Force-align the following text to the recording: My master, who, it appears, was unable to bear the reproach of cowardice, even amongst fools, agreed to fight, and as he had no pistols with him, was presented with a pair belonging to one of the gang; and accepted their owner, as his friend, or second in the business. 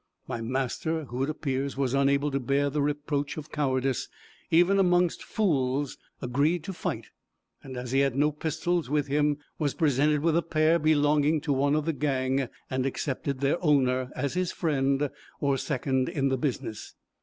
My 0.27 0.41
master, 0.41 1.03
who, 1.03 1.21
it 1.21 1.29
appears, 1.29 1.77
was 1.77 1.93
unable 1.93 2.31
to 2.31 2.39
bear 2.39 2.71
the 2.71 2.81
reproach 2.81 3.37
of 3.37 3.51
cowardice, 3.51 4.09
even 4.49 4.79
amongst 4.79 5.21
fools, 5.21 5.99
agreed 6.23 6.63
to 6.63 6.73
fight, 6.73 7.11
and 7.61 7.77
as 7.77 7.91
he 7.91 7.99
had 7.99 8.15
no 8.15 8.31
pistols 8.31 8.89
with 8.89 9.05
him, 9.05 9.37
was 9.59 9.75
presented 9.75 10.21
with 10.21 10.35
a 10.35 10.41
pair 10.41 10.79
belonging 10.79 11.39
to 11.41 11.53
one 11.53 11.75
of 11.75 11.85
the 11.85 11.93
gang; 11.93 12.49
and 12.67 12.87
accepted 12.87 13.41
their 13.41 13.63
owner, 13.63 14.09
as 14.15 14.33
his 14.33 14.51
friend, 14.51 15.07
or 15.39 15.55
second 15.59 16.09
in 16.09 16.29
the 16.29 16.37
business. 16.39 16.95